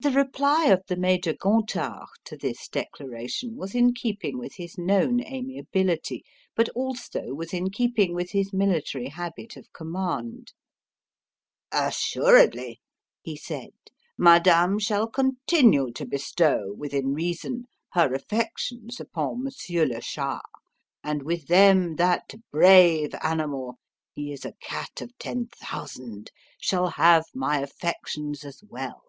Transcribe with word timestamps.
The 0.00 0.12
reply 0.12 0.66
of 0.66 0.82
the 0.86 0.94
Major 0.96 1.32
Gontard 1.34 2.06
to 2.26 2.36
this 2.36 2.68
declaration 2.68 3.56
was 3.56 3.74
in 3.74 3.92
keeping 3.92 4.38
with 4.38 4.54
his 4.54 4.78
known 4.78 5.20
amiability, 5.24 6.22
but 6.54 6.68
also 6.68 7.34
was 7.34 7.52
in 7.52 7.70
keeping 7.70 8.14
with 8.14 8.30
his 8.30 8.52
military 8.52 9.08
habit 9.08 9.56
of 9.56 9.72
command. 9.72 10.52
"Assuredly," 11.72 12.80
he 13.22 13.36
said, 13.36 13.72
"Madame 14.16 14.78
shall 14.78 15.08
continue 15.08 15.90
to 15.90 16.06
bestow, 16.06 16.72
within 16.76 17.12
reason, 17.12 17.64
her 17.94 18.14
affections 18.14 19.00
upon 19.00 19.42
Monsieur 19.42 19.84
le 19.84 20.00
Shah; 20.00 20.42
and 21.02 21.24
with 21.24 21.48
them 21.48 21.96
that 21.96 22.30
brave 22.52 23.16
animal 23.20 23.80
he 24.12 24.32
is 24.32 24.44
a 24.44 24.52
cat 24.62 25.00
of 25.00 25.10
ten 25.18 25.48
thousand 25.48 26.30
shall 26.60 26.90
have 26.90 27.24
my 27.34 27.58
affections 27.58 28.44
as 28.44 28.62
well. 28.70 29.02